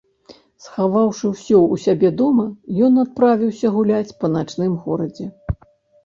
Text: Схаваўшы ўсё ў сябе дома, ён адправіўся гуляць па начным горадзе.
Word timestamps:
Схаваўшы 0.67 1.25
ўсё 1.33 1.57
ў 1.57 1.75
сябе 1.83 2.09
дома, 2.21 2.45
ён 2.87 2.93
адправіўся 3.03 3.67
гуляць 3.75 4.15
па 4.23 4.31
начным 4.37 4.71
горадзе. 4.87 5.27